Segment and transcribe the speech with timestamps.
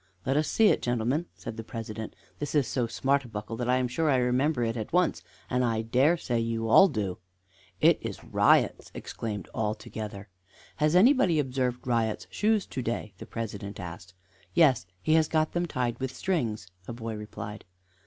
[0.25, 3.69] "Let us see it Gentlemen," said the President, "this is so smart a buckle that
[3.69, 7.19] I am sure I remember it at once, and I dare say you all do."
[7.81, 10.27] "It is Riot's!" exclaimed all together.
[10.77, 14.15] "Has anybody observed Riot's shoes to day?" the President asked.
[14.55, 17.63] "Yes; he has got them tied with strings," a boy replied.